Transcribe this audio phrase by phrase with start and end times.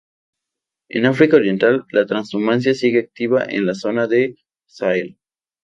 [0.89, 4.35] En África Oriental la trashumancia sigue activa en la zona del
[4.65, 5.19] Sahel.